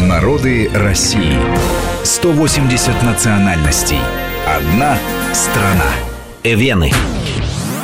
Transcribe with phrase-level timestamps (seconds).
[0.00, 1.36] Народы России.
[2.02, 3.98] 180 национальностей.
[4.46, 4.98] Одна
[5.34, 5.84] страна.
[6.42, 6.90] Эвены.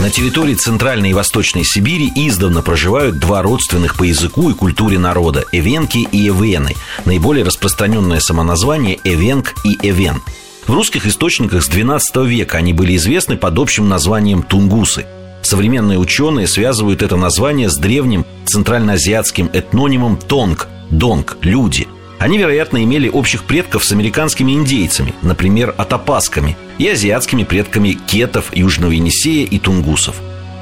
[0.00, 5.44] На территории Центральной и Восточной Сибири издавна проживают два родственных по языку и культуре народа–
[5.52, 6.74] эвенки и эвены.
[7.04, 10.22] Наиболее распространенное самоназвание– эвенк и эвен.
[10.66, 15.06] В русских источниках с XII века они были известны под общим названием тунгусы–
[15.42, 21.88] Современные ученые связывают это название с древним центральноазиатским этнонимом «тонг»– «донг»– «люди».
[22.18, 28.92] Они, вероятно, имели общих предков с американскими индейцами, например, атапасками, и азиатскими предками кетов, Южного
[28.92, 30.16] Енисея и тунгусов.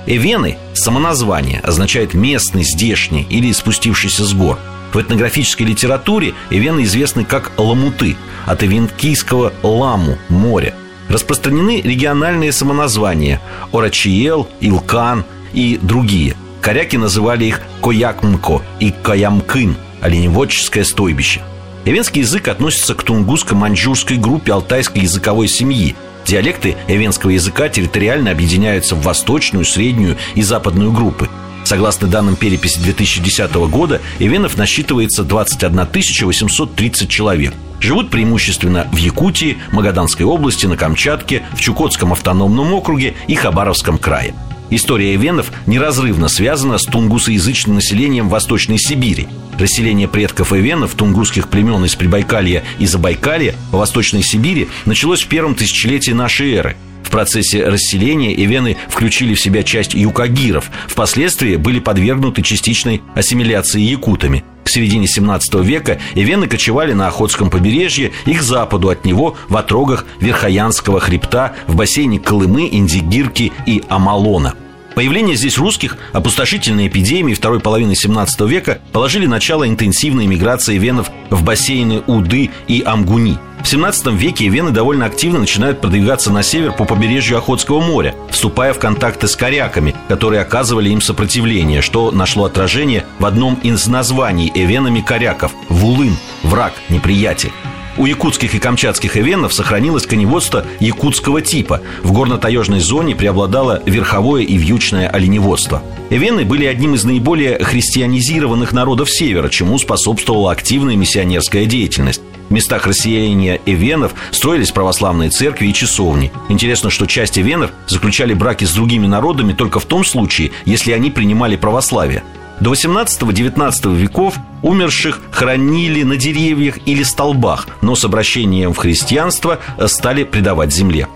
[0.06, 4.58] Эвены– самоназвание, означает «местный», «здешний» или «спустившийся с гор».
[4.94, 8.16] В этнографической литературе эвены известны как ламуты,
[8.46, 10.74] от эвенкийского «ламу»– море.
[11.08, 13.40] Распространены региональные самоназвания–
[13.72, 16.36] Орачиел, Илкан и другие.
[16.60, 21.42] Коряки называли их Коякмко и Каямкын– оленеводческое стойбище.
[21.84, 25.96] Эвенский язык относится к тунгусско-маньчжурской группе алтайской языковой семьи.
[26.26, 31.28] Диалекты эвенского языка территориально объединяются в восточную, среднюю и западную группы.
[31.64, 35.86] Согласно данным переписи 2010 года, эвенов насчитывается 21
[36.26, 43.34] 830 человек– Живут преимущественно в Якутии, Магаданской области, на Камчатке, в Чукотском автономном округе и
[43.34, 44.34] Хабаровском крае.
[44.70, 49.28] История эвенов неразрывно связана с тунгусоязычным населением Восточной Сибири.
[49.58, 55.54] Расселение предков эвенов, тунгусских племен из Прибайкалья и Забайкалья в Восточной Сибири началось в первом
[55.54, 56.76] тысячелетии нашей эры–
[57.10, 64.44] в процессе расселения эвены включили в себя часть юкагиров, впоследствии были подвергнуты частичной ассимиляции якутами.
[64.62, 69.56] К середине 17 века эвены кочевали на Охотском побережье и к западу от него в
[69.56, 74.54] отрогах Верхоянского хребта в бассейне Колымы, Индигирки и Амалона–
[74.94, 81.42] Появление здесь русских, опустошительные эпидемии второй половины 17 века положили начало интенсивной миграции венов в
[81.44, 83.38] бассейны Уды и Амгуни.
[83.62, 88.72] В 17 веке вены довольно активно начинают продвигаться на север по побережью Охотского моря, вступая
[88.72, 94.50] в контакты с коряками, которые оказывали им сопротивление, что нашло отражение в одном из названий
[94.54, 97.52] эвенами коряков– Вулын– враг, неприятель.
[98.00, 101.82] У якутских и камчатских эвенов сохранилось коневодство якутского типа.
[102.02, 105.82] В горно-таежной зоне преобладало верховое и вьючное оленеводство.
[106.08, 112.22] Эвены были одним из наиболее христианизированных народов Севера, чему способствовала активная миссионерская деятельность.
[112.48, 116.32] В местах расселения эвенов строились православные церкви и часовни.
[116.48, 121.10] Интересно, что часть эвенов заключали браки с другими народами только в том случае, если они
[121.10, 122.22] принимали православие.
[122.60, 130.24] До 18-19 веков умерших хранили на деревьях или столбах, но с обращением в христианство стали
[130.24, 131.08] предавать земле.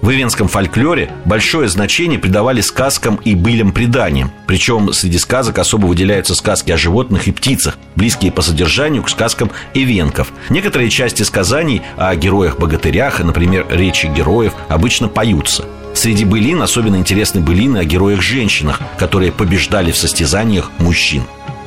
[0.00, 4.32] В ивенском фольклоре большое значение придавали сказкам и былям преданиям.
[4.46, 9.50] Причем среди сказок особо выделяются сказки о животных и птицах, близкие по содержанию к сказкам
[9.74, 10.32] ивенков.
[10.50, 15.64] Некоторые части сказаний о героях-богатырях, например, речи героев, обычно поются–
[15.94, 21.22] Среди былин особенно интересны былины о героях-женщинах, которые побеждали в состязаниях мужчин.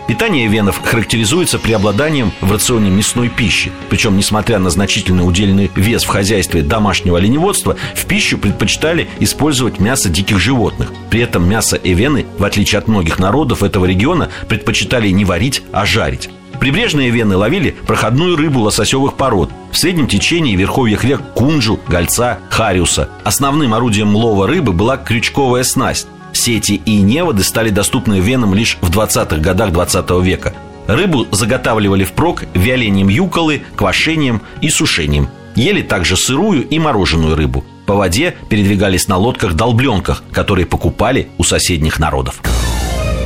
[0.07, 3.71] Питание венов характеризуется преобладанием в рационе мясной пищи.
[3.89, 10.09] Причем, несмотря на значительный удельный вес в хозяйстве домашнего оленеводства, в пищу предпочитали использовать мясо
[10.09, 10.91] диких животных.
[11.09, 15.87] При этом мясо эвены, в отличие от многих народов этого региона, предпочитали не варить, а
[15.87, 16.29] жарить.
[16.59, 19.49] Прибрежные вены ловили проходную рыбу лососевых пород.
[19.71, 23.09] В среднем течении верховьях рек Кунжу, Гольца, Хариуса.
[23.23, 26.07] Основным орудием лова рыбы была крючковая снасть.
[26.33, 30.53] Сети и неводы стали доступны венам лишь в 20-х годах 20 века.
[30.87, 35.29] Рыбу заготавливали впрок вялением юколы, квашением и сушением.
[35.55, 37.63] Ели также сырую и мороженую рыбу.
[37.85, 42.41] По воде передвигались на лодках-долбленках, которые покупали у соседних народов.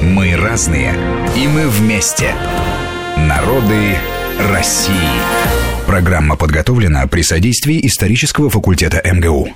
[0.02, 0.96] Мы разные,
[1.36, 2.34] и мы вместе.
[3.30, 3.96] Народы
[4.52, 4.96] России.
[5.86, 9.50] Программа подготовлена при содействии исторического факультета МГУ.